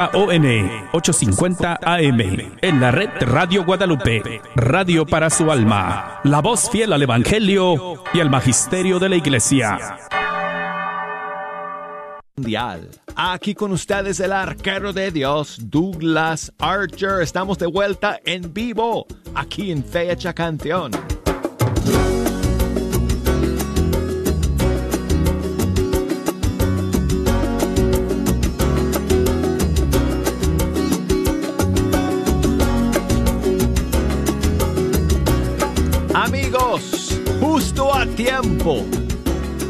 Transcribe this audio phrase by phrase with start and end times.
[0.00, 0.46] AON
[0.92, 2.20] 850 AM
[2.62, 8.20] en la red Radio Guadalupe, radio para su alma, la voz fiel al Evangelio y
[8.20, 9.98] al Magisterio de la Iglesia.
[12.34, 12.88] Mundial.
[13.14, 17.20] Aquí con ustedes el arquero de Dios, Douglas Archer.
[17.20, 20.92] Estamos de vuelta en vivo, aquí en Fecha Canción.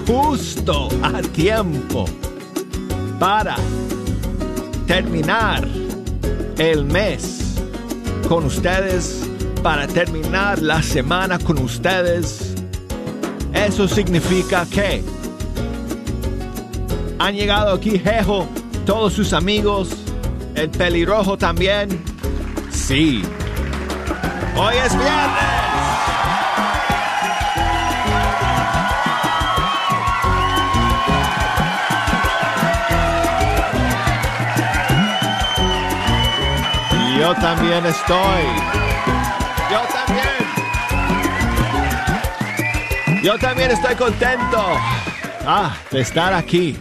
[0.06, 2.04] Justo a tiempo
[3.18, 3.56] para
[4.86, 5.66] terminar
[6.58, 7.56] el mes
[8.28, 9.28] con ustedes,
[9.62, 12.54] para terminar la semana con ustedes.
[13.52, 15.02] Eso significa que
[17.18, 18.46] han llegado aquí Jejo,
[18.86, 19.88] todos sus amigos,
[20.54, 22.02] el pelirrojo también.
[22.70, 23.22] Sí,
[24.56, 25.59] hoy es viernes.
[37.20, 38.42] Yo también estoy.
[39.70, 40.26] Yo también.
[43.22, 44.56] Yo también estoy contento
[45.44, 46.78] ah, de estar aquí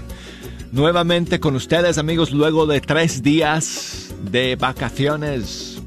[0.71, 5.81] nuevamente con ustedes amigos luego de tres días de vacaciones.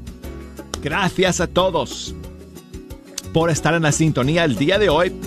[0.83, 2.13] Gracias a todos
[3.33, 5.19] por estar en la sintonía el día de hoy.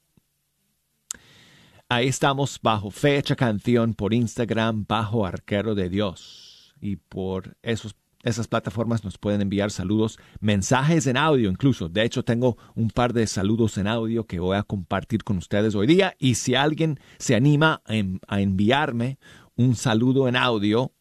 [1.88, 6.74] ahí estamos bajo fecha canción por Instagram bajo arquero de Dios.
[6.80, 11.88] Y por esos esas plataformas nos pueden enviar saludos, mensajes en audio incluso.
[11.88, 15.74] De hecho, tengo un par de saludos en audio que voy a compartir con ustedes
[15.76, 16.14] hoy día.
[16.18, 19.18] Y si alguien se anima a enviarme
[19.54, 20.92] un saludo en audio,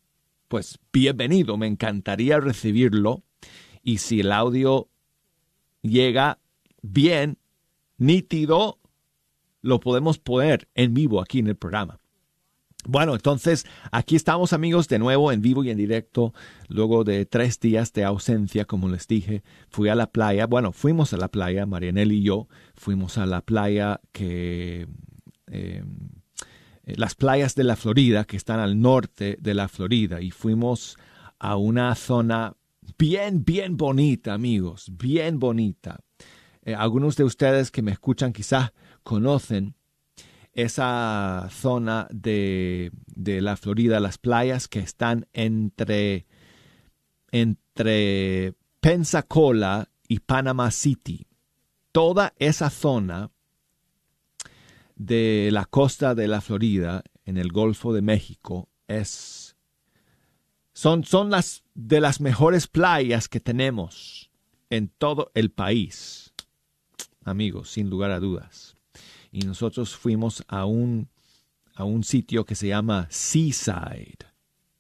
[0.47, 3.23] pues bienvenido, me encantaría recibirlo.
[3.81, 4.87] Y si el audio
[5.81, 6.39] llega
[6.83, 7.39] bien,
[7.97, 8.79] nítido,
[9.61, 11.99] lo podemos poner en vivo aquí en el programa.
[12.88, 16.34] Bueno, entonces aquí estamos amigos de nuevo en vivo y en directo.
[16.68, 20.46] Luego de tres días de ausencia, como les dije, fui a la playa.
[20.46, 22.47] Bueno, fuimos a la playa, Marianel y yo.
[22.75, 24.88] Fuimos a la playa que...
[25.47, 26.09] Em,
[26.85, 30.22] eh, las playas de la Florida, que están al norte de la Florida.
[30.22, 30.97] Y fuimos
[31.40, 32.56] a una zona
[32.97, 34.91] bien, bien bonita, amigos.
[34.96, 36.00] Bien bonita.
[36.62, 38.73] Eh, algunos de ustedes que me escuchan quizás
[39.03, 39.75] conocen
[40.55, 46.25] esa zona de, la Florida, las playas que están entre,
[47.29, 51.27] entre Pensacola y Panama City.
[51.91, 53.31] Toda esa zona
[54.95, 59.57] de la costa de la Florida, en el Golfo de México, es,
[60.73, 64.31] son, son las de las mejores playas que tenemos
[64.69, 66.33] en todo el país.
[67.25, 68.74] Amigos, sin lugar a dudas
[69.35, 71.09] y nosotros fuimos a un,
[71.73, 74.19] a un sitio que se llama Seaside,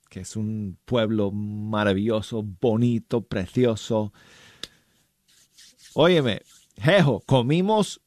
[0.09, 4.13] que es un pueblo maravilloso, bonito, precioso.
[5.93, 6.41] Óyeme,
[6.77, 7.99] Jejo, comimos,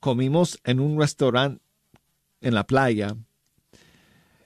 [0.00, 1.62] comimos en un restaurante
[2.40, 3.14] en la playa,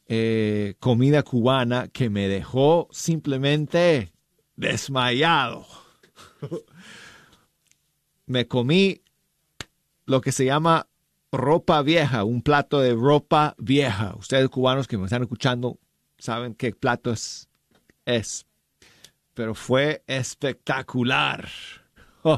[0.09, 4.13] eh, comida cubana que me dejó simplemente
[4.57, 5.65] desmayado.
[8.27, 9.01] me comí
[10.07, 10.89] lo que se llama
[11.33, 14.15] ropa vieja, un plato de ropa vieja.
[14.19, 15.79] Ustedes cubanos que me están escuchando
[16.19, 17.49] saben qué plato es.
[18.05, 18.47] es.
[19.35, 21.49] Pero fue espectacular.
[22.29, 22.35] Oh,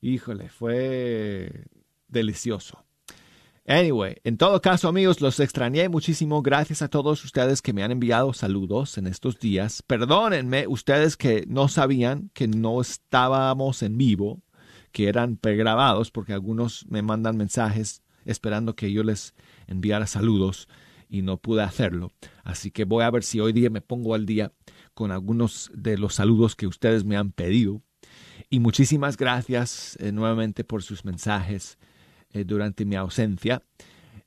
[0.00, 1.66] híjole, fue
[2.08, 2.82] delicioso.
[3.68, 6.40] Anyway, en todo caso, amigos, los extrañé muchísimo.
[6.40, 9.82] Gracias a todos ustedes que me han enviado saludos en estos días.
[9.82, 14.40] Perdónenme, ustedes que no sabían que no estábamos en vivo
[14.96, 19.34] que eran pregrabados, porque algunos me mandan mensajes esperando que yo les
[19.66, 20.70] enviara saludos
[21.10, 22.12] y no pude hacerlo.
[22.44, 24.52] Así que voy a ver si hoy día me pongo al día
[24.94, 27.82] con algunos de los saludos que ustedes me han pedido.
[28.48, 31.76] Y muchísimas gracias eh, nuevamente por sus mensajes
[32.30, 33.62] eh, durante mi ausencia.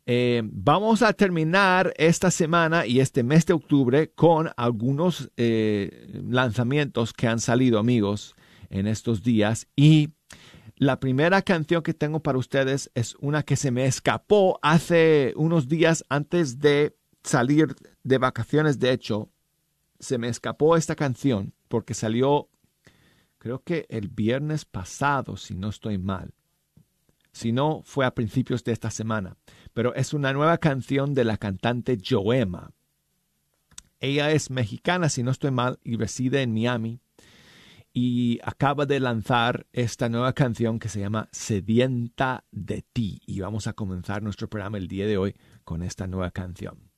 [0.05, 7.25] Eh, vamos a terminar esta semana y este mes de octubre con algunos lanzamientos que
[7.25, 8.35] han salido, amigos,
[8.69, 9.67] en estos días.
[9.75, 10.09] Y
[10.79, 15.67] la primera canción que tengo para ustedes es una que se me escapó hace unos
[15.67, 18.79] días antes de salir de vacaciones.
[18.79, 19.29] De hecho,
[19.99, 22.47] se me escapó esta canción porque salió,
[23.39, 26.33] creo que el viernes pasado, si no estoy mal.
[27.33, 29.35] Si no, fue a principios de esta semana.
[29.73, 32.71] Pero es una nueva canción de la cantante Joema.
[33.99, 37.01] Ella es mexicana, si no estoy mal, y reside en Miami
[37.93, 43.21] y acaba de lanzar esta nueva canción que se llama Sedienta de ti.
[43.25, 46.88] Y vamos a comenzar nuestro programa el día de hoy con esta nueva canción.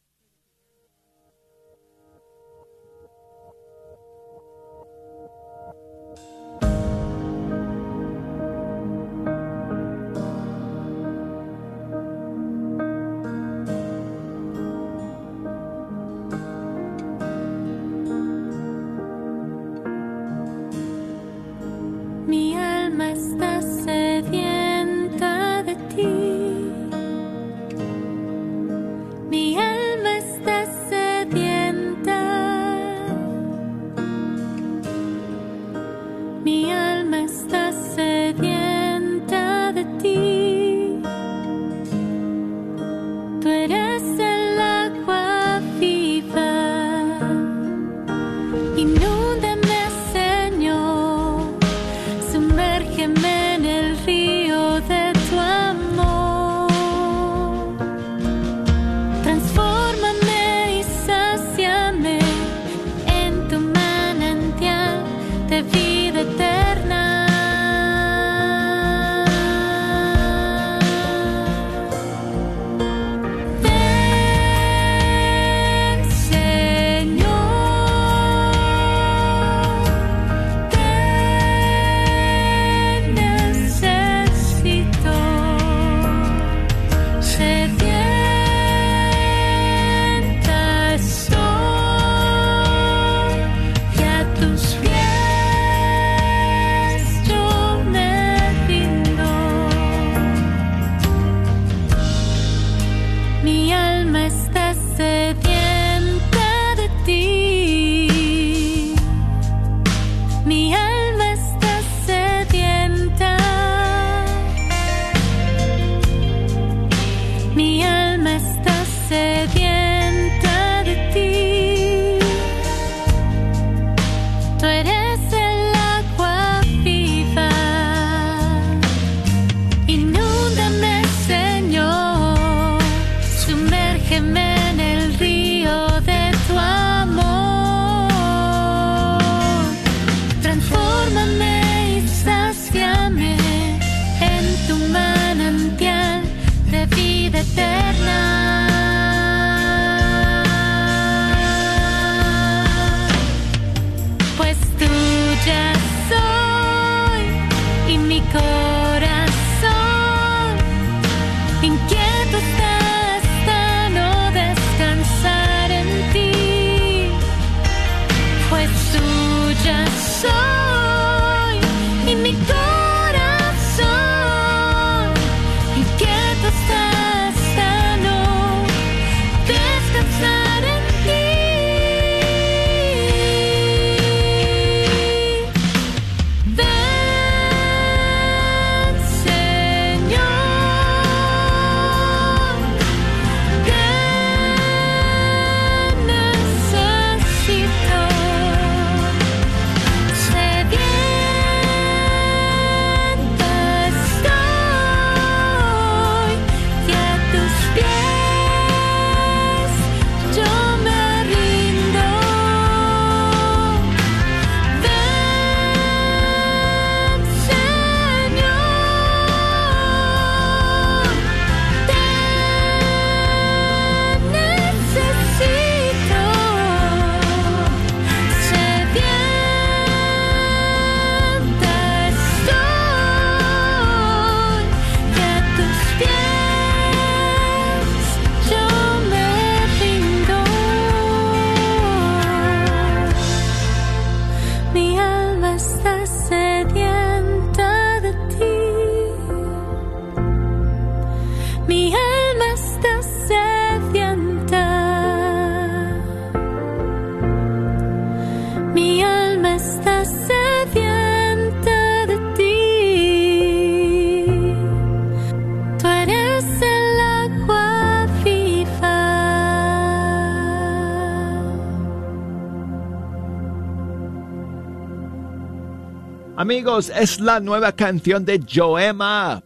[276.82, 279.44] Amigos, es la nueva canción de Joema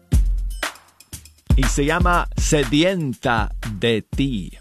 [1.58, 4.58] y se llama Sedienta de ti.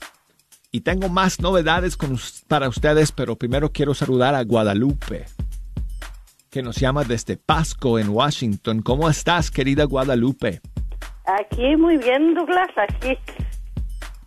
[0.73, 1.97] Y tengo más novedades
[2.49, 5.27] para ustedes, pero primero quiero saludar a Guadalupe,
[6.51, 8.83] que nos llama desde Pasco, en Washington.
[8.83, 10.61] ¿Cómo estás, querida Guadalupe?
[11.27, 13.17] Aquí muy bien, Douglas, aquí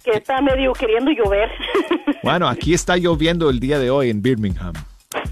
[0.06, 1.50] que está medio queriendo llover.
[2.24, 4.74] Bueno, aquí está lloviendo el día de hoy en Birmingham.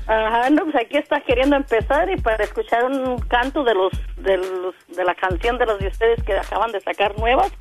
[0.07, 4.37] Ajá, no, pues aquí está queriendo empezar y para escuchar un canto de los, de
[4.37, 7.51] los, de la canción de los de ustedes que acaban de sacar nuevas.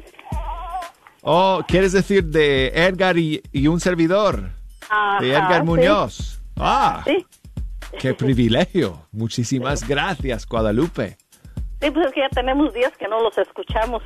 [1.23, 4.51] Oh, ¿quieres decir de Edgar y, un servidor?
[5.21, 6.41] de Edgar Muñoz.
[6.57, 7.27] Ah, sí.
[7.99, 9.07] qué privilegio.
[9.11, 11.17] Muchísimas gracias, Guadalupe.
[11.81, 14.03] Sí, pues es que ya tenemos días que no los escuchamos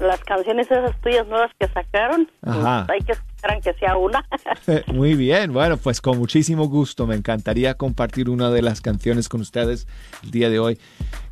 [0.00, 2.30] las canciones esas tuyas nuevas que sacaron.
[2.40, 4.24] Pues, hay que esperar que sea una.
[4.92, 7.06] Muy bien, bueno, pues con muchísimo gusto.
[7.06, 9.86] Me encantaría compartir una de las canciones con ustedes
[10.22, 10.78] el día de hoy.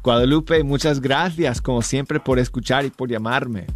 [0.03, 3.67] Guadalupe, muchas gracias como siempre por escuchar y por llamarme.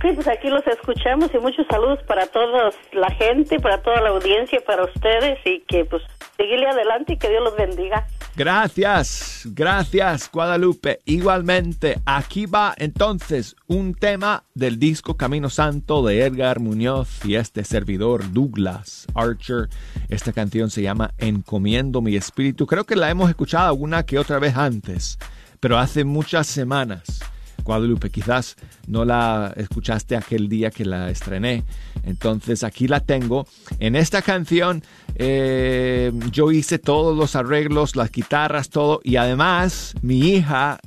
[0.00, 4.10] Sí, pues aquí los escuchamos y muchos saludos para toda la gente, para toda la
[4.10, 6.02] audiencia, para ustedes y que pues
[6.36, 8.06] seguirle adelante y que Dios los bendiga.
[8.34, 11.00] Gracias, gracias Guadalupe.
[11.04, 17.62] Igualmente, aquí va entonces un tema del disco Camino Santo de Edgar Muñoz y este
[17.62, 19.68] servidor Douglas Archer.
[20.08, 22.66] Esta canción se llama Encomiendo mi espíritu.
[22.66, 25.18] Creo que la hemos escuchado una que otra vez antes,
[25.60, 27.20] pero hace muchas semanas.
[27.64, 31.64] Guadalupe, quizás no la escuchaste aquel día que la estrené.
[32.04, 33.46] Entonces aquí la tengo.
[33.78, 34.82] En esta canción
[35.14, 39.00] eh, yo hice todos los arreglos, las guitarras, todo.
[39.04, 40.80] Y además mi hija,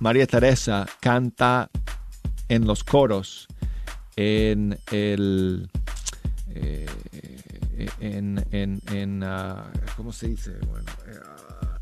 [0.00, 1.70] María Teresa, canta
[2.48, 3.48] en los coros
[4.16, 5.70] en el...
[6.50, 6.86] Eh,
[8.00, 10.52] en, en, ah, ¿cómo se dice?
[10.66, 11.20] Bueno, eh,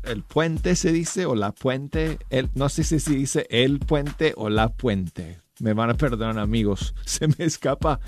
[0.09, 4.33] el puente se dice o la puente, el, no sé si se dice el puente
[4.35, 5.39] o la puente.
[5.59, 7.99] Me van a perdonar amigos, se me escapa,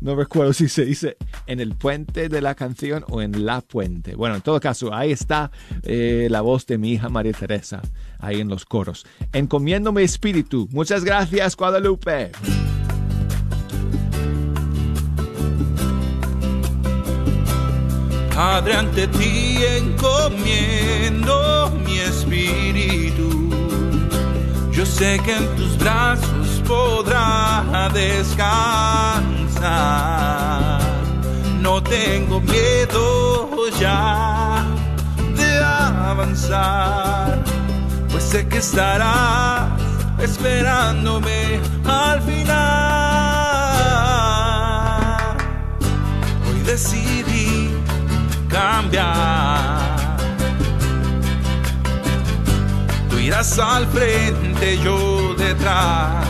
[0.00, 4.14] no, recuerdo si se dice en el puente de la canción o en la puente.
[4.14, 5.50] Bueno, en todo caso, ahí está
[5.82, 7.80] eh, la voz de mi hija María Teresa,
[8.18, 9.06] ahí en los coros.
[9.32, 10.68] Encomiendo mi espíritu.
[10.72, 12.32] Muchas gracias, Guadalupe.
[18.34, 23.48] Padre, ante ti encomiendo mi espíritu.
[24.72, 28.40] Yo sé que en tus brazos podrá descansar.
[31.60, 34.64] No tengo miedo ya
[35.36, 35.64] de
[36.10, 37.38] avanzar,
[38.10, 39.70] pues sé que estarás
[40.18, 42.64] esperándome al final.
[46.48, 47.33] Hoy decidí
[48.64, 50.06] cambiar.
[53.10, 56.26] Tú irás al frente, yo detrás.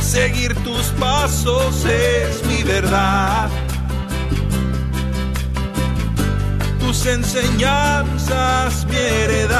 [0.00, 3.48] Seguir tus pasos es mi verdad.
[6.78, 9.58] Tus enseñanzas mi heredad.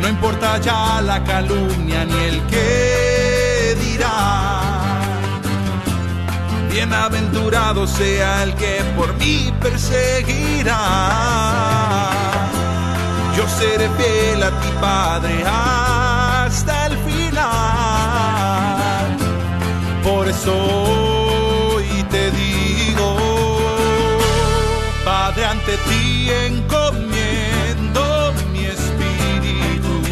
[0.00, 4.45] No importa ya la calumnia ni el que dirá
[6.76, 10.76] Bienaventurado sea el que por mí perseguirá.
[13.34, 17.46] Yo seré fiel a ti, Padre, hasta el final.
[20.04, 23.16] Por eso hoy te digo,
[25.02, 30.02] Padre, ante ti encomiendo mi espíritu.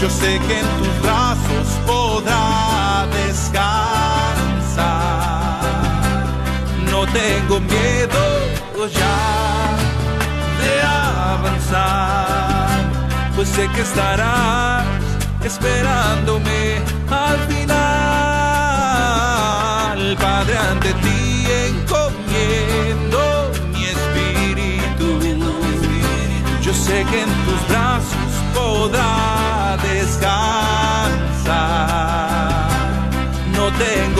[0.00, 4.15] Yo sé que en tus brazos podrá descansar
[7.16, 8.22] tengo miedo
[9.00, 9.18] ya
[10.60, 12.68] de avanzar,
[13.34, 14.84] pues sé que estarás
[15.42, 16.60] esperándome
[17.10, 17.76] al final.
[20.20, 23.20] Padre, ante ti encomiendo
[23.72, 25.08] mi espíritu.
[26.62, 29.12] Yo sé que en tus brazos podrá
[29.90, 30.36] descansar.
[33.56, 34.15] No tengo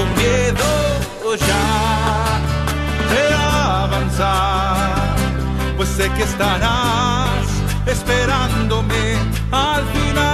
[6.15, 7.47] que estarás
[7.87, 9.17] esperándome
[9.51, 10.27] al final.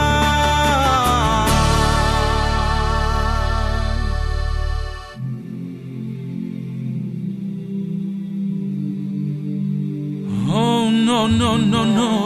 [10.54, 12.21] Oh, no, no, no, no.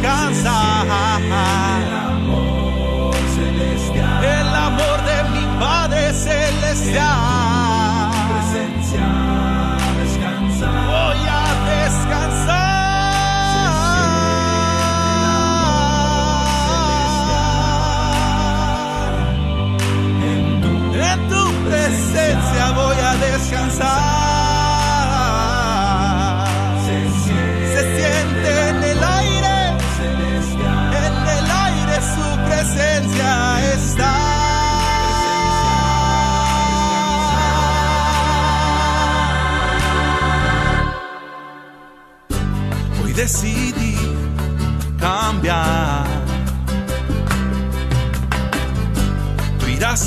[0.00, 0.57] Descansa.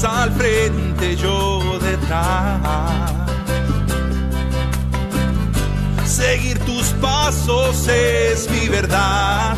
[0.03, 3.12] Al frente, yo detrás.
[6.05, 9.55] Seguir tus pasos es mi verdad.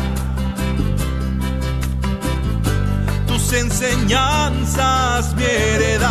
[3.26, 6.04] Tus enseñanzas mi heredad.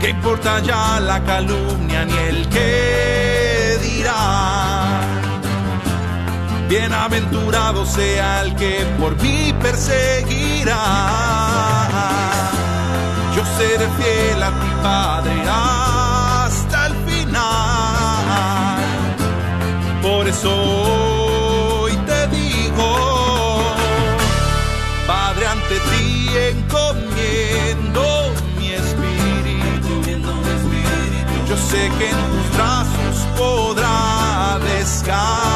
[0.00, 3.29] ¿Qué importa ya la calumnia ni el que
[6.70, 10.78] Bienaventurado sea el que por mí perseguirá.
[13.34, 18.78] Yo seré fiel a ti, Padre, hasta el final.
[20.00, 20.50] Por eso
[21.82, 23.74] hoy te digo,
[25.08, 30.02] Padre, ante ti encomiendo mi espíritu.
[31.48, 35.49] Yo sé que en tus brazos podrá descansar.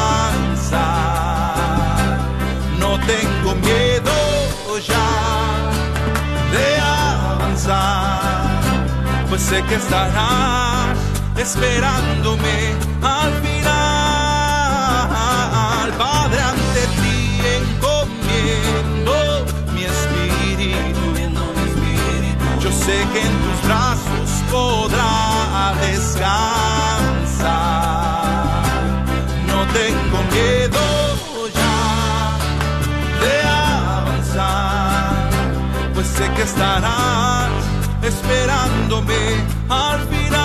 [9.29, 10.97] Pues sé que estarás
[11.35, 13.73] esperándome al final.
[15.97, 19.15] Padre, ante ti encomiendo
[19.73, 21.05] mi espíritu.
[22.61, 26.25] Yo sé que en tus brazos podrá descansar.
[29.47, 30.83] No tengo miedo
[31.59, 31.77] ya
[33.21, 35.29] de avanzar,
[35.95, 37.54] pues sé que estarás
[38.05, 39.15] esperándome
[39.67, 40.35] al final.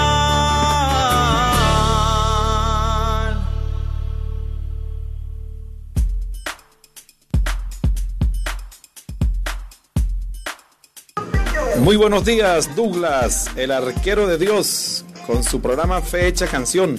[11.81, 16.97] Muy buenos días, Douglas, el arquero de Dios, con su programa Fecha Canción.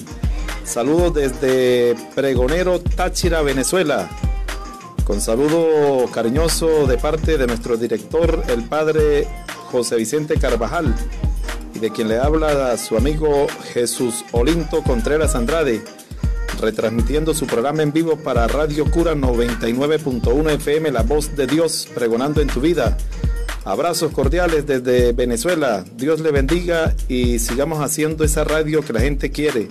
[0.64, 4.08] Saludos desde Pregonero, Táchira, Venezuela.
[5.04, 9.26] Con saludo cariñoso de parte de nuestro director, el padre
[9.72, 10.94] José Vicente Carvajal,
[11.74, 15.82] y de quien le habla su amigo Jesús Olinto Contreras Andrade,
[16.60, 22.42] retransmitiendo su programa en vivo para Radio Cura 99.1 FM, La Voz de Dios, pregonando
[22.42, 22.98] en tu vida.
[23.64, 25.84] Abrazos cordiales desde Venezuela.
[25.96, 29.68] Dios le bendiga y sigamos haciendo esa radio que la gente quiere.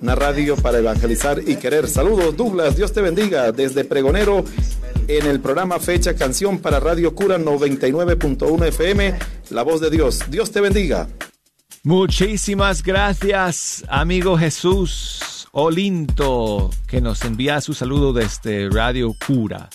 [0.00, 1.86] Una radio para evangelizar y querer.
[1.86, 4.44] Saludos Douglas, Dios te bendiga desde Pregonero
[5.08, 9.14] en el programa Fecha Canción para Radio Cura 99.1 FM,
[9.50, 10.20] La Voz de Dios.
[10.30, 11.08] Dios te bendiga.
[11.82, 19.68] Muchísimas gracias, amigo Jesús Olinto, que nos envía su saludo desde Radio Cura.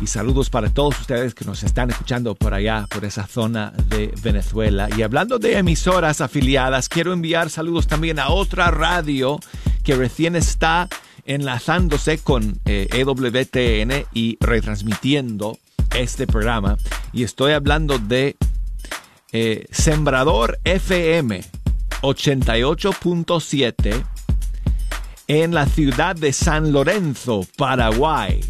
[0.00, 4.12] Y saludos para todos ustedes que nos están escuchando por allá, por esa zona de
[4.22, 4.88] Venezuela.
[4.96, 9.38] Y hablando de emisoras afiliadas, quiero enviar saludos también a otra radio
[9.84, 10.88] que recién está
[11.24, 15.58] enlazándose con eh, EWTN y retransmitiendo
[15.96, 16.76] este programa.
[17.12, 18.36] Y estoy hablando de
[19.32, 21.42] eh, Sembrador FM
[22.02, 24.04] 88.7
[25.26, 28.40] en la ciudad de San Lorenzo, Paraguay.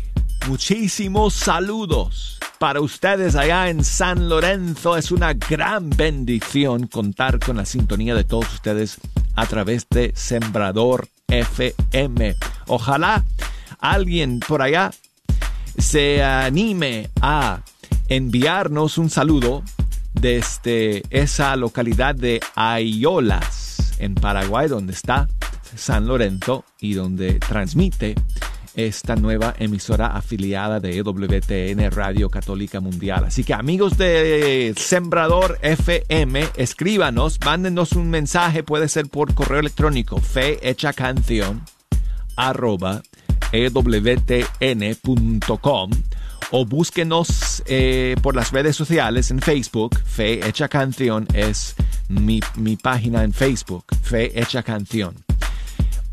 [0.49, 4.97] Muchísimos saludos para ustedes allá en San Lorenzo.
[4.97, 8.99] Es una gran bendición contar con la sintonía de todos ustedes
[9.35, 12.37] a través de Sembrador FM.
[12.67, 13.25] Ojalá
[13.81, 14.91] alguien por allá
[15.79, 17.61] se anime a
[18.09, 19.63] enviarnos un saludo
[20.13, 25.29] desde esa localidad de Ayolas, en Paraguay, donde está
[25.77, 28.15] San Lorenzo y donde transmite
[28.75, 33.25] esta nueva emisora afiliada de EWTN Radio Católica Mundial.
[33.25, 40.19] Así que amigos de Sembrador FM, escríbanos, mándenos un mensaje, puede ser por correo electrónico,
[40.21, 41.63] fe hecha canción
[42.37, 43.03] arroba
[43.53, 43.91] ewtn.com
[46.51, 49.99] o búsquenos eh, por las redes sociales en Facebook.
[50.05, 51.75] Fe Hecha Canción es
[52.09, 55.24] mi, mi página en Facebook, Fe Hecha Canción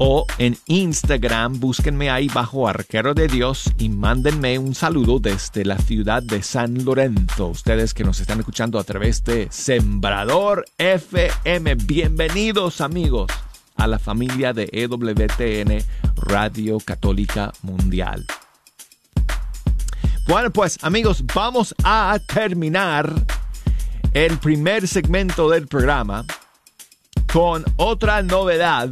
[0.04, 5.78] o en Instagram, búsquenme ahí bajo Arquero de Dios y mándenme un saludo desde la
[5.78, 7.50] ciudad de San Lorenzo.
[7.50, 13.28] Ustedes que nos están escuchando a través de Sembrador FM, bienvenidos amigos
[13.76, 15.86] a la familia de EWTN
[16.16, 18.26] Radio Católica Mundial.
[20.28, 23.14] Bueno, pues amigos, vamos a terminar
[24.16, 26.26] el primer segmento del programa
[27.32, 28.90] con otra novedad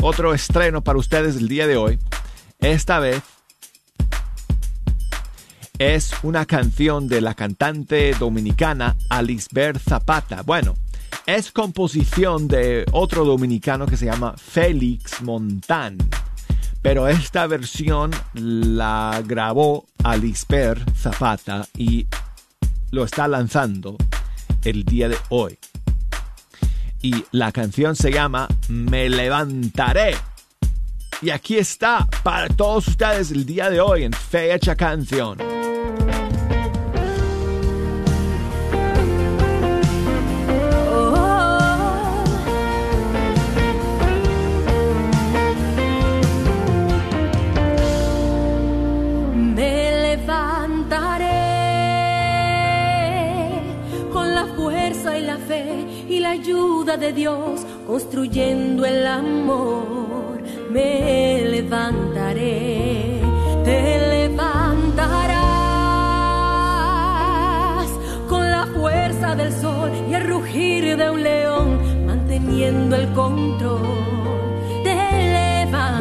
[0.00, 1.98] otro estreno para ustedes el día de hoy.
[2.60, 3.22] Esta vez
[5.78, 10.42] es una canción de la cantante dominicana Alisbert Zapata.
[10.42, 10.74] Bueno,
[11.26, 15.98] es composición de otro dominicano que se llama Félix Montán.
[16.82, 22.06] Pero esta versión la grabó Alisbert Zapata y
[22.90, 23.96] lo está lanzando
[24.64, 25.58] el día de hoy
[27.04, 30.16] y la canción se llama Me levantaré.
[31.20, 35.36] Y aquí está para todos ustedes el día de hoy en Fecha Canción.
[56.34, 63.20] Ayuda de Dios, construyendo el amor, me levantaré,
[63.64, 65.38] te levantarás
[68.28, 73.80] con la fuerza del sol y el rugir de un león, manteniendo el control,
[74.82, 74.96] te
[75.38, 75.94] levantarás,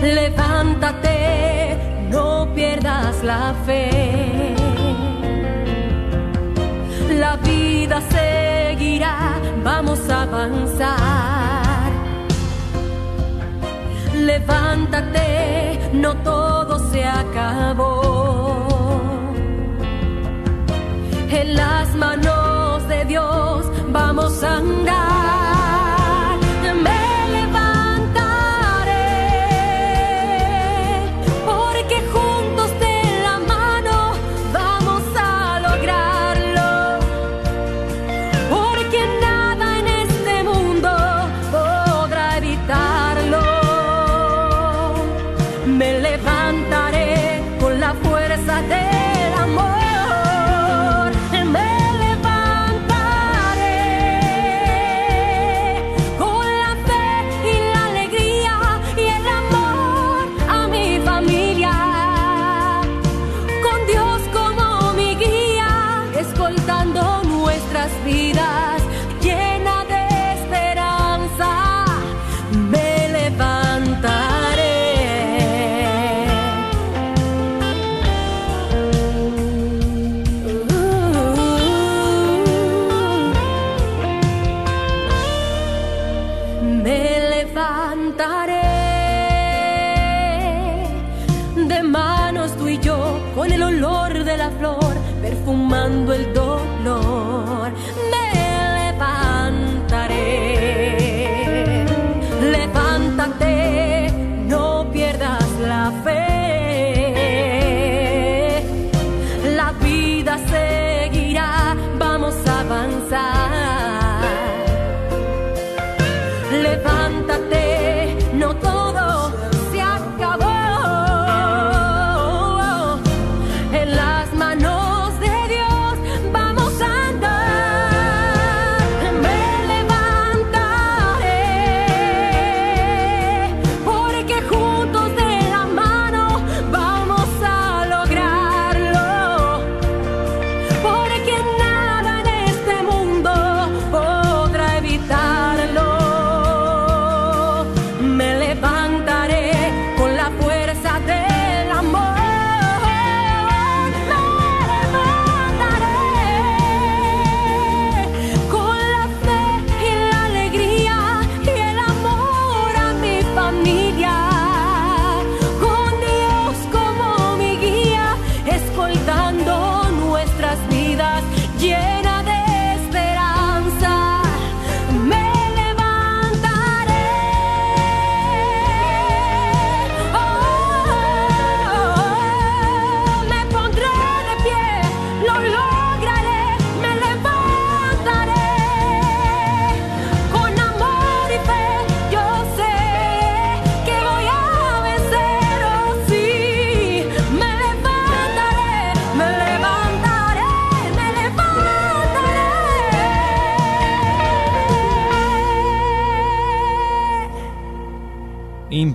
[0.00, 1.78] levántate,
[2.10, 4.57] no pierdas la fe
[7.88, 11.90] vida seguirá, vamos a avanzar.
[14.14, 18.88] Levántate, no todo se acabó.
[21.30, 25.07] En las manos de Dios vamos a andar.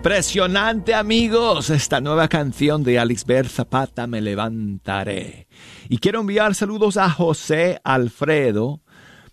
[0.03, 5.47] Impresionante amigos, esta nueva canción de Alisbert Zapata, Me levantaré.
[5.87, 8.81] Y quiero enviar saludos a José Alfredo.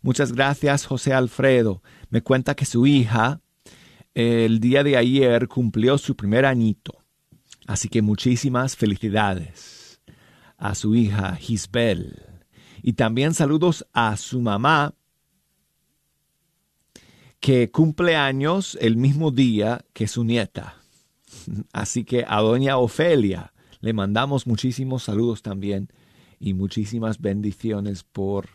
[0.01, 1.83] Muchas gracias José Alfredo.
[2.09, 3.41] Me cuenta que su hija
[4.15, 7.03] el día de ayer cumplió su primer añito.
[7.67, 10.01] Así que muchísimas felicidades
[10.57, 12.23] a su hija Gisbel.
[12.81, 14.95] Y también saludos a su mamá
[17.41, 20.77] que cumple años el mismo día que su nieta.
[21.73, 25.89] Así que a doña Ofelia le mandamos muchísimos saludos también
[26.39, 28.49] y muchísimas bendiciones por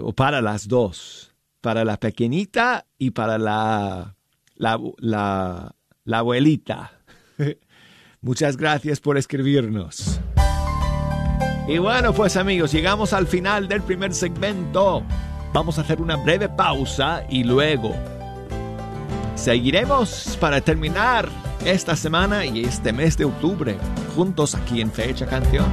[0.00, 4.16] o para las dos, para la pequeñita y para la
[4.56, 6.92] la, la, la abuelita.
[8.20, 10.20] Muchas gracias por escribirnos.
[11.68, 15.02] Y bueno, pues amigos, llegamos al final del primer segmento.
[15.54, 17.94] Vamos a hacer una breve pausa y luego
[19.36, 21.28] seguiremos para terminar
[21.64, 23.78] esta semana y este mes de octubre
[24.16, 25.66] juntos aquí en Fecha Canción.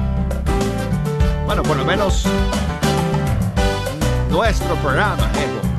[1.46, 2.24] Bueno, por lo menos
[4.30, 5.71] nuestro programa, Evo.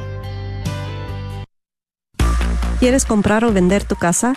[2.78, 4.36] ¿Quieres comprar o vender tu casa?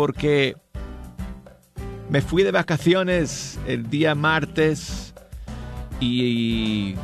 [0.00, 0.56] Porque
[2.08, 5.12] me fui de vacaciones el día martes
[6.00, 6.94] y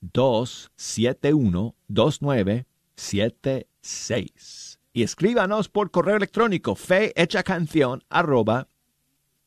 [0.00, 8.68] 271 2976 y escríbanos por correo electrónico fe hecha canción arroba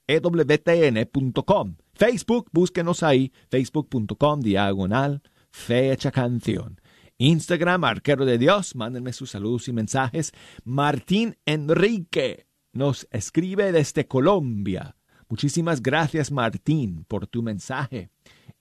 [0.08, 5.22] ewtn.com Facebook, búsquenos ahí, facebook.com diagonal
[5.54, 6.82] fe hecha canción.
[7.20, 10.34] Instagram, Arquero de Dios, mándenme sus saludos y mensajes.
[10.66, 14.98] Martín Enrique nos escribe desde Colombia.
[15.30, 18.10] Muchísimas gracias, Martín, por tu mensaje.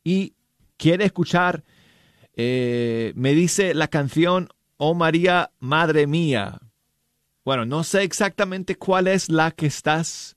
[0.05, 0.35] Y
[0.77, 1.65] quiere escuchar,
[2.35, 6.61] eh, me dice la canción Oh María, Madre Mía.
[7.45, 10.37] Bueno, no sé exactamente cuál es la que estás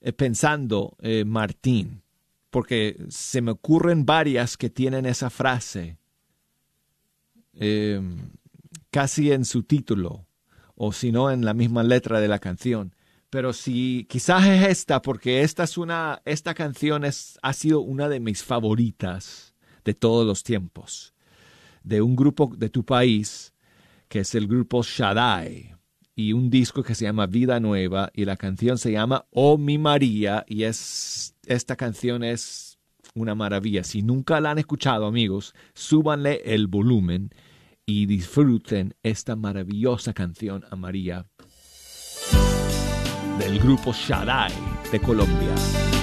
[0.00, 2.02] eh, pensando, eh, Martín,
[2.50, 5.98] porque se me ocurren varias que tienen esa frase
[7.54, 8.00] eh,
[8.90, 10.26] casi en su título,
[10.76, 12.94] o si no en la misma letra de la canción.
[13.30, 18.08] Pero si quizás es esta, porque esta es una, esta canción es, ha sido una
[18.08, 21.14] de mis favoritas de todos los tiempos,
[21.82, 23.52] de un grupo de tu país,
[24.08, 25.74] que es el grupo Shaddai,
[26.14, 29.76] y un disco que se llama Vida Nueva, y la canción se llama Oh mi
[29.76, 32.78] María, y es, esta canción es
[33.14, 33.84] una maravilla.
[33.84, 37.30] Si nunca la han escuchado, amigos, súbanle el volumen
[37.84, 41.26] y disfruten esta maravillosa canción a María
[43.38, 44.52] del grupo Shaddai
[44.90, 45.97] de Colombia.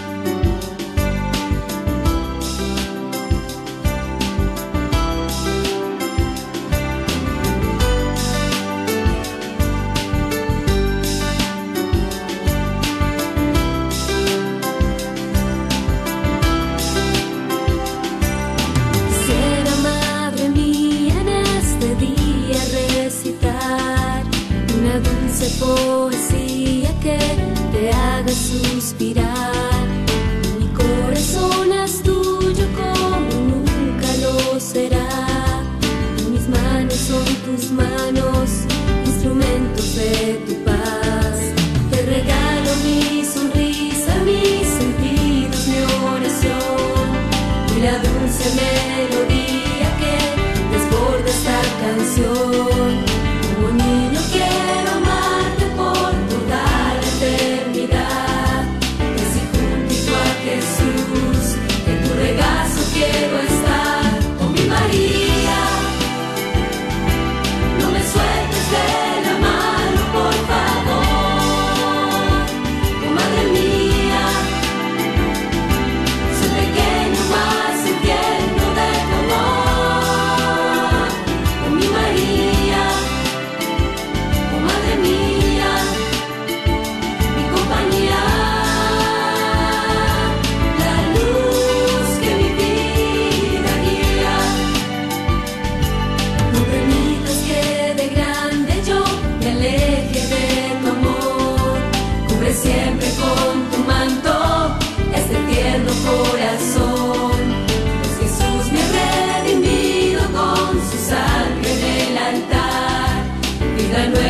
[113.98, 114.25] and we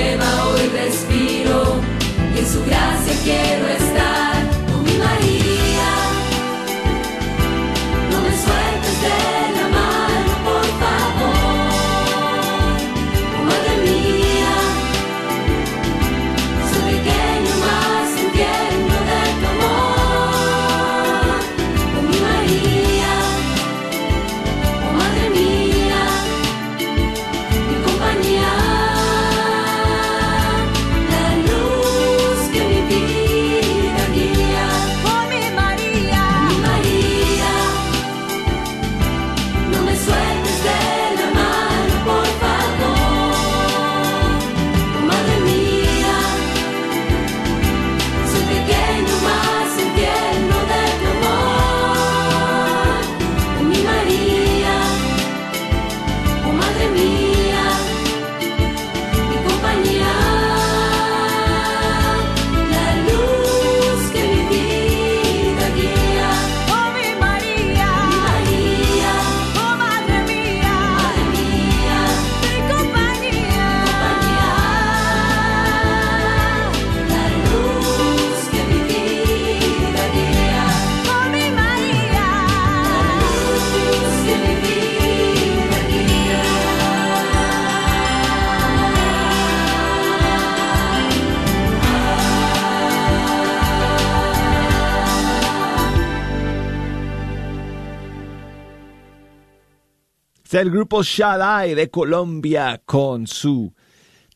[100.56, 103.74] Es el grupo Shaddai de Colombia con su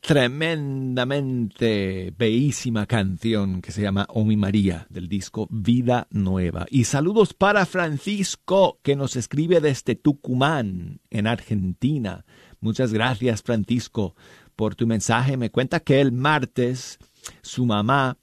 [0.01, 6.65] tremendamente bellísima canción que se llama Oh mi María del disco Vida Nueva.
[6.69, 12.25] Y saludos para Francisco que nos escribe desde Tucumán, en Argentina.
[12.59, 14.13] Muchas gracias Francisco
[14.57, 15.37] por tu mensaje.
[15.37, 16.97] Me cuenta que el martes
[17.41, 18.17] su mamá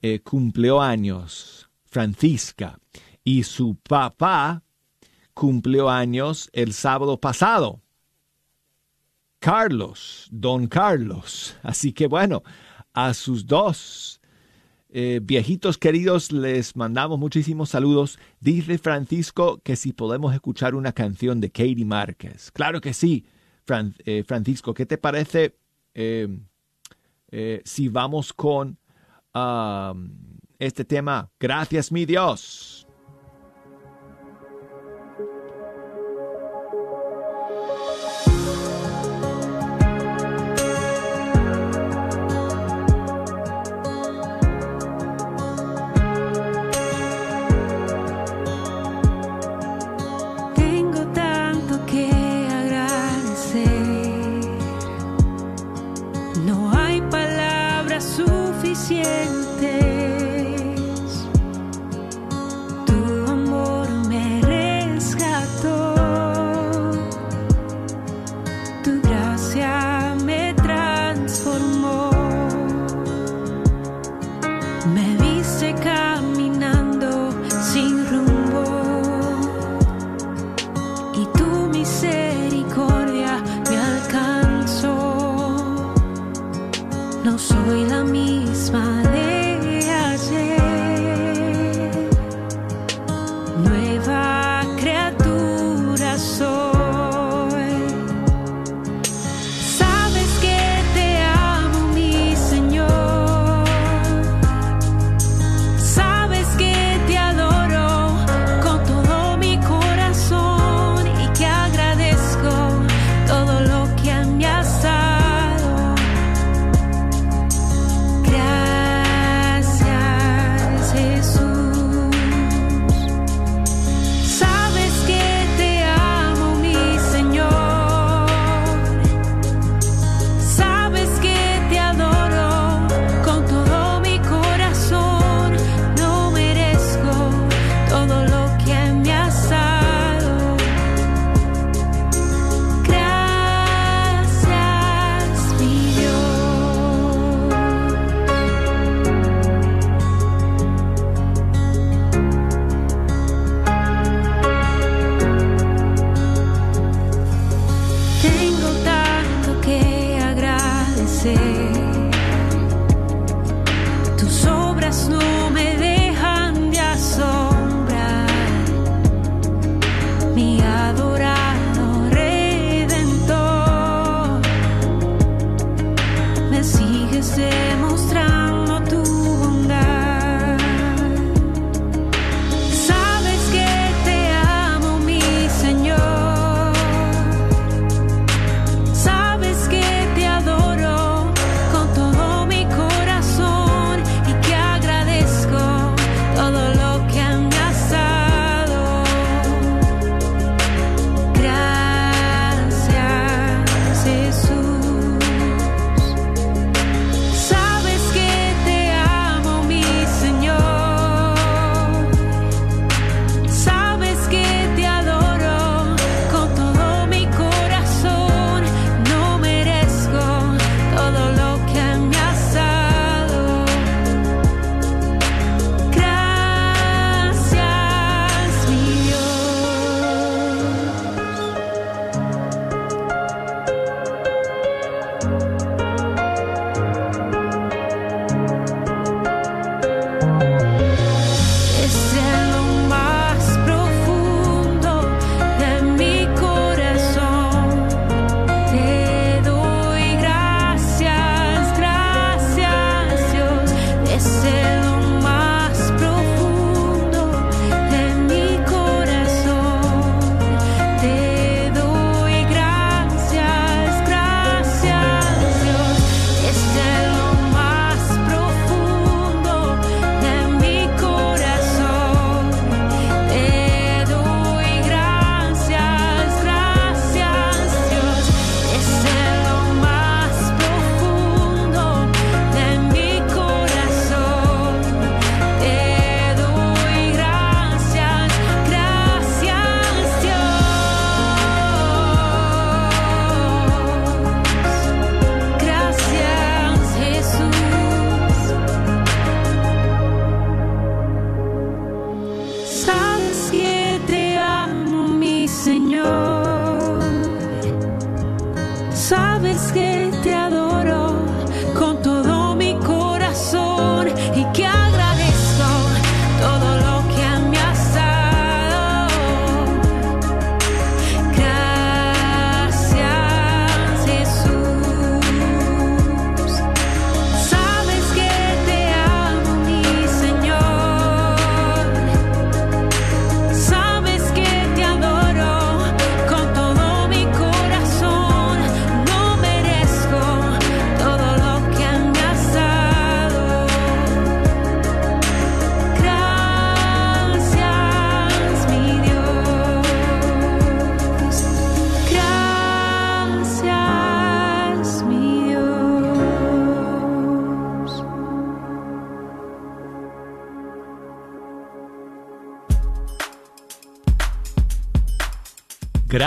[0.00, 2.78] eh, cumplió años, Francisca,
[3.22, 4.62] y su papá
[5.36, 7.82] cumplió años el sábado pasado.
[9.38, 11.54] Carlos, don Carlos.
[11.62, 12.42] Así que bueno,
[12.94, 14.18] a sus dos
[14.88, 18.18] eh, viejitos queridos les mandamos muchísimos saludos.
[18.40, 22.50] Dice Francisco que si podemos escuchar una canción de Katie Márquez.
[22.50, 23.26] Claro que sí,
[24.06, 24.72] eh, Francisco.
[24.72, 25.58] ¿Qué te parece
[25.92, 26.40] eh,
[27.62, 28.78] si vamos con
[29.34, 29.92] ah,
[30.58, 31.30] este tema?
[31.38, 32.85] Gracias, mi Dios.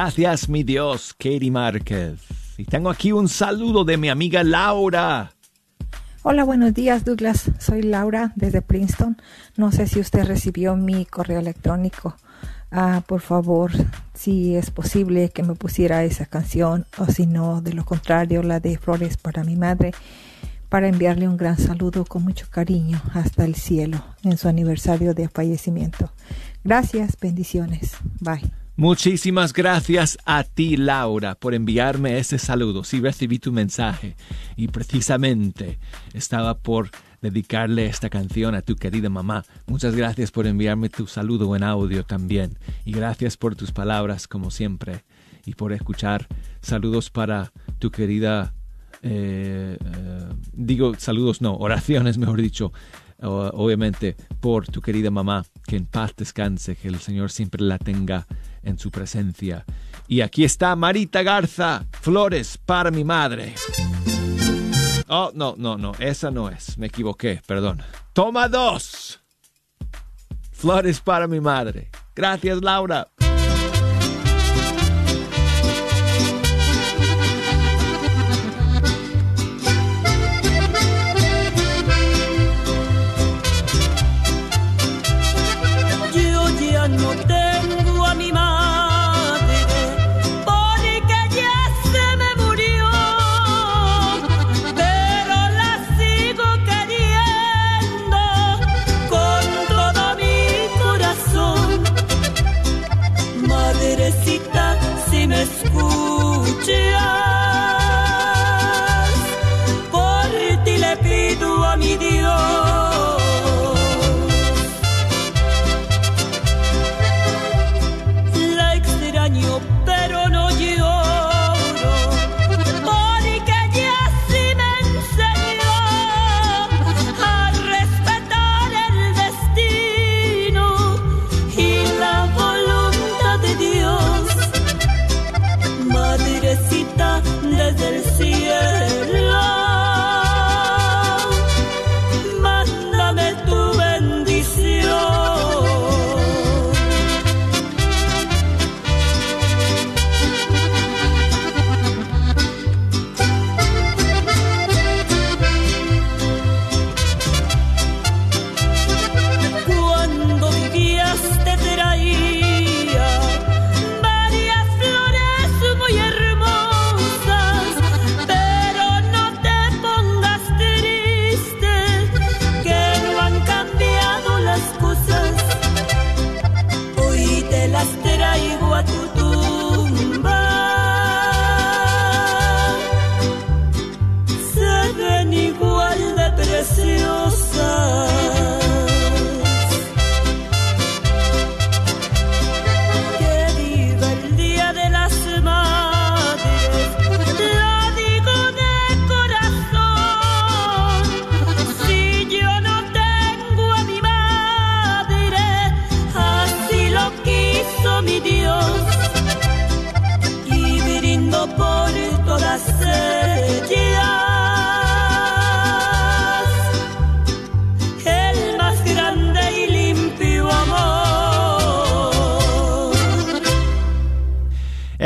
[0.01, 2.21] Gracias, mi Dios, Katie Márquez.
[2.57, 5.33] Y tengo aquí un saludo de mi amiga Laura.
[6.23, 7.51] Hola, buenos días Douglas.
[7.59, 9.17] Soy Laura desde Princeton.
[9.57, 12.15] No sé si usted recibió mi correo electrónico.
[12.71, 13.73] Ah, por favor,
[14.13, 18.61] si es posible que me pusiera esa canción o si no, de lo contrario, la
[18.61, 19.91] de Flores para mi madre,
[20.69, 25.27] para enviarle un gran saludo con mucho cariño hasta el cielo en su aniversario de
[25.27, 26.09] fallecimiento.
[26.63, 27.97] Gracias, bendiciones.
[28.21, 28.49] Bye.
[28.79, 32.85] Muchísimas gracias a ti, Laura, por enviarme ese saludo.
[32.85, 34.15] Sí, recibí tu mensaje
[34.55, 35.79] y precisamente
[36.13, 36.89] estaba por
[37.21, 39.43] dedicarle esta canción a tu querida mamá.
[39.67, 42.57] Muchas gracias por enviarme tu saludo en audio también.
[42.85, 45.03] Y gracias por tus palabras, como siempre,
[45.45, 46.25] y por escuchar.
[46.61, 48.53] Saludos para tu querida...
[49.01, 52.71] eh, eh, digo saludos, no, oraciones, mejor dicho.
[53.21, 58.27] Obviamente por tu querida mamá, que en paz descanse, que el Señor siempre la tenga
[58.63, 59.65] en su presencia.
[60.07, 63.55] Y aquí está Marita Garza, flores para mi madre.
[65.07, 67.81] Oh, no, no, no, esa no es, me equivoqué, perdón.
[68.13, 69.19] Toma dos.
[70.51, 71.89] Flores para mi madre.
[72.15, 73.07] Gracias, Laura.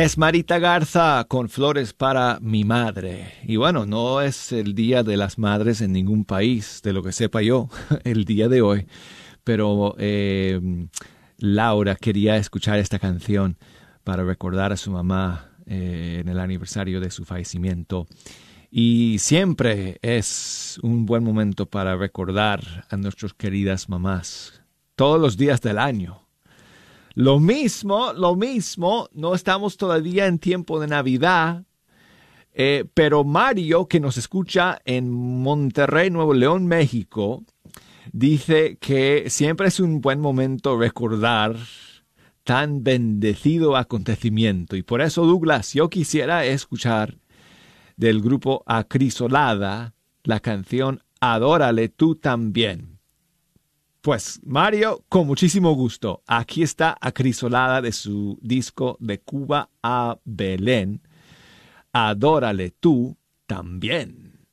[0.03, 3.35] Es Marita Garza con flores para mi madre.
[3.43, 7.13] Y bueno, no es el Día de las Madres en ningún país, de lo que
[7.13, 7.69] sepa yo,
[8.03, 8.85] el día de hoy.
[9.45, 10.59] Pero eh,
[11.37, 13.57] Laura quería escuchar esta canción
[14.03, 18.05] para recordar a su mamá eh, en el aniversario de su fallecimiento.
[18.69, 24.63] Y siempre es un buen momento para recordar a nuestras queridas mamás,
[24.97, 26.22] todos los días del año.
[27.15, 31.63] Lo mismo, lo mismo, no estamos todavía en tiempo de Navidad,
[32.53, 37.43] eh, pero Mario, que nos escucha en Monterrey, Nuevo León, México,
[38.11, 41.55] dice que siempre es un buen momento recordar
[42.43, 44.75] tan bendecido acontecimiento.
[44.75, 47.17] Y por eso, Douglas, yo quisiera escuchar
[47.95, 49.93] del grupo Acrisolada
[50.23, 52.92] la canción Adórale tú también.
[54.03, 56.23] Pues Mario, con muchísimo gusto.
[56.27, 61.01] Aquí está Acrisolada de su disco de Cuba a Belén.
[61.93, 63.15] Adórale tú
[63.47, 64.45] también.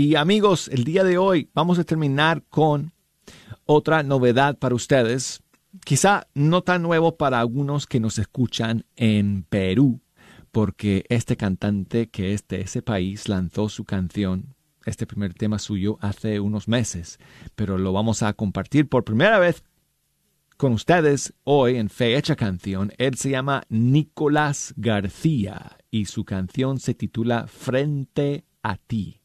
[0.00, 2.94] Y amigos, el día de hoy vamos a terminar con
[3.66, 5.42] otra novedad para ustedes.
[5.84, 10.00] Quizá no tan nuevo para algunos que nos escuchan en Perú,
[10.52, 14.54] porque este cantante que es de ese país lanzó su canción,
[14.86, 17.18] este primer tema suyo, hace unos meses,
[17.54, 19.62] pero lo vamos a compartir por primera vez
[20.56, 22.90] con ustedes hoy en Fe Hecha Canción.
[22.96, 29.19] Él se llama Nicolás García y su canción se titula Frente a ti.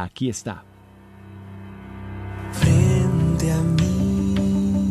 [0.00, 0.64] Aquí está.
[2.50, 4.90] Frente a mí,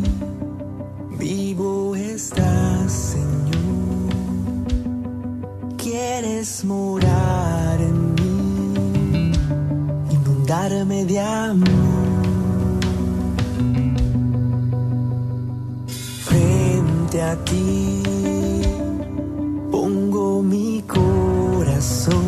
[1.18, 4.12] vivo estás, Señor.
[5.76, 9.32] Quieres morar en mí,
[10.08, 11.66] inundarme de amor.
[16.28, 18.02] Frente a ti,
[19.72, 22.21] pongo mi corazón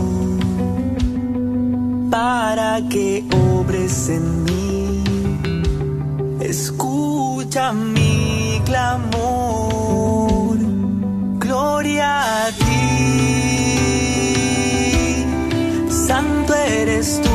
[2.15, 3.25] para que
[3.59, 5.03] obres en mí.
[6.39, 10.57] Escucha mi clamor,
[11.41, 12.75] gloria a ti.
[16.07, 17.31] Santo eres tú,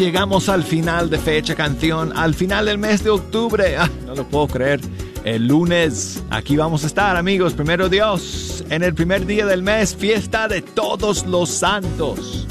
[0.00, 3.76] llegamos al final de Fecha Canción, al final del mes de octubre.
[3.76, 4.80] Ah, no lo puedo creer.
[5.24, 7.52] El lunes, aquí vamos a estar, amigos.
[7.52, 12.48] Primero Dios, en el primer día del mes, fiesta de todos los santos.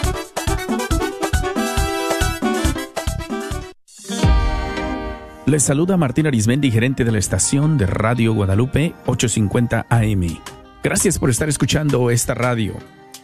[5.45, 10.39] Les saluda Martín Arismendi, gerente de la estación de Radio Guadalupe 850 AM.
[10.81, 12.75] Gracias por estar escuchando esta radio.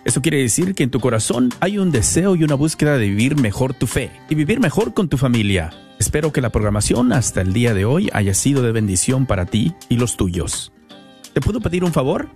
[0.03, 3.38] Eso quiere decir que en tu corazón hay un deseo y una búsqueda de vivir
[3.38, 5.70] mejor tu fe y vivir mejor con tu familia.
[5.97, 9.74] Espero que la programación hasta el día de hoy haya sido de bendición para ti
[9.88, 10.74] y los tuyos.
[11.34, 12.28] ¿Te puedo pedir un favor?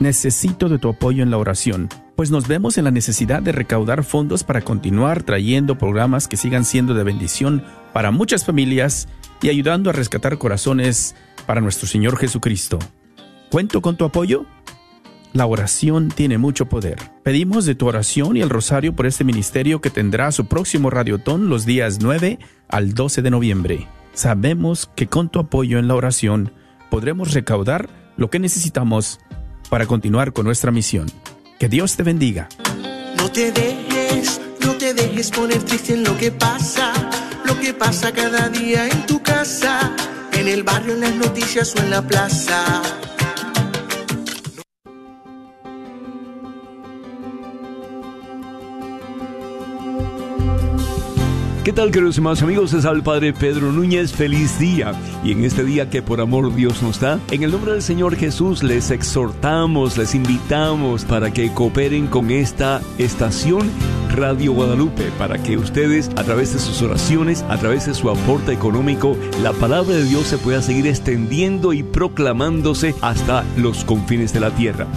[0.00, 4.02] Necesito de tu apoyo en la oración, pues nos vemos en la necesidad de recaudar
[4.02, 9.08] fondos para continuar trayendo programas que sigan siendo de bendición para muchas familias
[9.42, 11.14] y ayudando a rescatar corazones
[11.46, 12.78] para nuestro Señor Jesucristo.
[13.50, 14.46] ¿Cuento con tu apoyo?
[15.32, 16.98] La oración tiene mucho poder.
[17.22, 21.48] Pedimos de tu oración y el rosario por este ministerio que tendrá su próximo radiotón
[21.48, 23.86] los días 9 al 12 de noviembre.
[24.14, 26.52] Sabemos que con tu apoyo en la oración
[26.90, 29.20] podremos recaudar lo que necesitamos
[29.68, 31.06] para continuar con nuestra misión.
[31.58, 32.48] Que Dios te bendiga.
[34.60, 36.92] No te dejes poner triste en lo que pasa,
[37.44, 39.92] lo que pasa cada día en tu casa,
[40.32, 42.82] en el barrio, en las noticias o en la plaza.
[51.68, 52.72] ¿Qué tal queridos hermanos amigos?
[52.72, 54.94] Es al Padre Pedro Núñez, feliz día.
[55.22, 58.16] Y en este día que por amor Dios nos da, en el nombre del Señor
[58.16, 63.68] Jesús les exhortamos, les invitamos para que cooperen con esta estación
[64.16, 68.50] Radio Guadalupe, para que ustedes a través de sus oraciones, a través de su aporte
[68.52, 74.40] económico, la palabra de Dios se pueda seguir extendiendo y proclamándose hasta los confines de
[74.40, 74.86] la tierra.